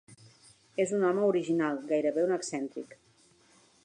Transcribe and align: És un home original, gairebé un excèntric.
És 0.83 0.93
un 0.99 1.03
home 1.09 1.27
original, 1.33 1.77
gairebé 1.91 2.23
un 2.29 2.33
excèntric. 2.39 2.97